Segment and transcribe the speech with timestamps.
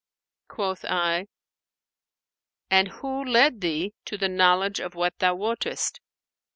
[0.47, 1.27] Quoth I,
[2.71, 6.01] 'And who led thee to the knowledge of what thou wottest?'